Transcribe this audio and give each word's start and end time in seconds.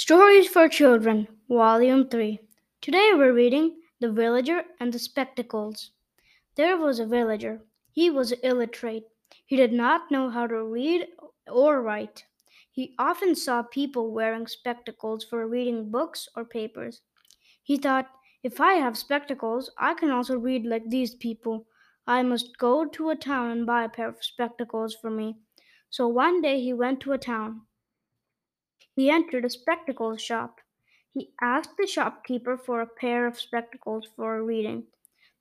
Stories 0.00 0.46
for 0.46 0.68
Children, 0.68 1.26
Volume 1.48 2.08
3. 2.08 2.38
Today 2.80 3.10
we're 3.14 3.32
reading 3.32 3.80
The 3.98 4.12
Villager 4.12 4.62
and 4.78 4.92
the 4.92 4.98
Spectacles. 5.00 5.90
There 6.54 6.78
was 6.78 7.00
a 7.00 7.04
villager. 7.04 7.62
He 7.90 8.08
was 8.08 8.30
illiterate. 8.44 9.08
He 9.44 9.56
did 9.56 9.72
not 9.72 10.08
know 10.08 10.30
how 10.30 10.46
to 10.46 10.62
read 10.62 11.08
or 11.50 11.82
write. 11.82 12.24
He 12.70 12.94
often 12.96 13.34
saw 13.34 13.62
people 13.62 14.12
wearing 14.12 14.46
spectacles 14.46 15.24
for 15.24 15.48
reading 15.48 15.90
books 15.90 16.28
or 16.36 16.44
papers. 16.44 17.00
He 17.64 17.76
thought, 17.76 18.06
if 18.44 18.60
I 18.60 18.74
have 18.74 18.96
spectacles, 18.96 19.68
I 19.78 19.94
can 19.94 20.12
also 20.12 20.38
read 20.38 20.64
like 20.64 20.88
these 20.88 21.16
people. 21.16 21.66
I 22.06 22.22
must 22.22 22.56
go 22.56 22.84
to 22.84 23.10
a 23.10 23.16
town 23.16 23.50
and 23.50 23.66
buy 23.66 23.82
a 23.82 23.88
pair 23.88 24.08
of 24.08 24.22
spectacles 24.22 24.94
for 24.94 25.10
me. 25.10 25.38
So 25.90 26.06
one 26.06 26.40
day 26.40 26.60
he 26.60 26.72
went 26.72 27.00
to 27.00 27.14
a 27.14 27.18
town. 27.18 27.62
He 28.98 29.10
entered 29.10 29.44
a 29.44 29.48
spectacles 29.50 30.20
shop. 30.20 30.60
He 31.14 31.30
asked 31.40 31.76
the 31.78 31.86
shopkeeper 31.86 32.58
for 32.58 32.80
a 32.80 32.86
pair 32.88 33.28
of 33.28 33.38
spectacles 33.38 34.08
for 34.16 34.42
reading. 34.42 34.88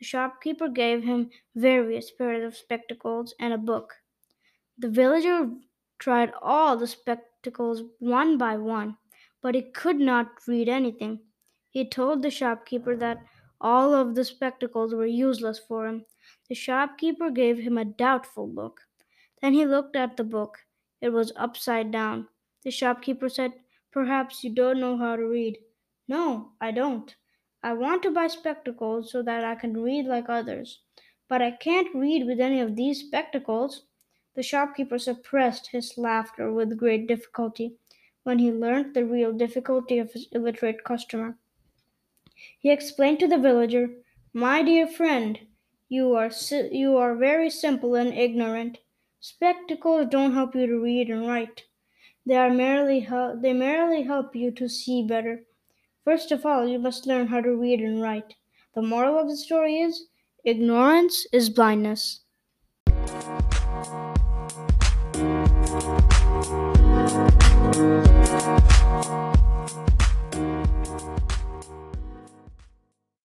The 0.00 0.04
shopkeeper 0.04 0.66
gave 0.66 1.04
him 1.04 1.30
various 1.54 2.10
pairs 2.10 2.42
of 2.42 2.56
spectacles 2.56 3.32
and 3.38 3.54
a 3.54 3.56
book. 3.56 3.94
The 4.76 4.88
villager 4.88 5.52
tried 6.00 6.32
all 6.42 6.76
the 6.76 6.88
spectacles 6.88 7.84
one 8.00 8.38
by 8.38 8.56
one, 8.56 8.96
but 9.40 9.54
he 9.54 9.62
could 9.62 10.00
not 10.00 10.32
read 10.48 10.68
anything. 10.68 11.20
He 11.70 11.88
told 11.88 12.22
the 12.22 12.32
shopkeeper 12.32 12.96
that 12.96 13.24
all 13.60 13.94
of 13.94 14.16
the 14.16 14.24
spectacles 14.24 14.92
were 14.92 15.06
useless 15.06 15.60
for 15.60 15.86
him. 15.86 16.06
The 16.48 16.56
shopkeeper 16.56 17.30
gave 17.30 17.58
him 17.58 17.78
a 17.78 17.84
doubtful 17.84 18.50
look. 18.50 18.80
Then 19.40 19.54
he 19.54 19.64
looked 19.64 19.94
at 19.94 20.16
the 20.16 20.24
book. 20.24 20.58
It 21.00 21.10
was 21.10 21.32
upside 21.36 21.92
down. 21.92 22.26
The 22.64 22.72
shopkeeper 22.72 23.28
said, 23.28 23.52
Perhaps 23.92 24.42
you 24.42 24.50
don't 24.50 24.80
know 24.80 24.96
how 24.96 25.14
to 25.14 25.24
read. 25.24 25.58
No, 26.08 26.54
I 26.60 26.72
don't. 26.72 27.14
I 27.62 27.74
want 27.74 28.02
to 28.02 28.10
buy 28.10 28.26
spectacles 28.26 29.12
so 29.12 29.22
that 29.22 29.44
I 29.44 29.54
can 29.54 29.80
read 29.80 30.06
like 30.06 30.28
others. 30.28 30.82
But 31.28 31.42
I 31.42 31.52
can't 31.52 31.94
read 31.94 32.26
with 32.26 32.40
any 32.40 32.60
of 32.60 32.74
these 32.74 33.00
spectacles. 33.06 33.86
The 34.34 34.42
shopkeeper 34.42 34.98
suppressed 34.98 35.68
his 35.68 35.96
laughter 35.96 36.52
with 36.52 36.76
great 36.76 37.06
difficulty 37.06 37.76
when 38.24 38.40
he 38.40 38.50
learned 38.50 38.94
the 38.94 39.04
real 39.06 39.32
difficulty 39.32 39.98
of 39.98 40.12
his 40.12 40.26
illiterate 40.32 40.82
customer. 40.82 41.38
He 42.58 42.68
explained 42.72 43.20
to 43.20 43.28
the 43.28 43.38
villager, 43.38 44.02
My 44.32 44.60
dear 44.64 44.88
friend, 44.88 45.46
you 45.88 46.14
are, 46.16 46.30
si- 46.30 46.76
you 46.76 46.96
are 46.96 47.14
very 47.14 47.48
simple 47.48 47.94
and 47.94 48.12
ignorant. 48.12 48.80
Spectacles 49.20 50.08
don't 50.10 50.32
help 50.32 50.56
you 50.56 50.66
to 50.66 50.80
read 50.80 51.10
and 51.10 51.28
write. 51.28 51.66
They 52.26 52.36
are 52.36 52.50
merely 52.50 53.00
hel- 53.00 53.38
they 53.38 53.52
merely 53.52 54.02
help 54.02 54.34
you 54.34 54.50
to 54.52 54.68
see 54.68 55.06
better. 55.06 55.44
First 56.04 56.32
of 56.32 56.46
all, 56.46 56.66
you 56.66 56.78
must 56.78 57.06
learn 57.06 57.26
how 57.26 57.40
to 57.42 57.54
read 57.54 57.80
and 57.80 58.00
write. 58.00 58.34
The 58.74 58.82
moral 58.82 59.18
of 59.18 59.28
the 59.28 59.36
story 59.36 59.78
is 59.78 60.06
ignorance 60.44 61.26
is 61.32 61.50
blindness. 61.50 62.20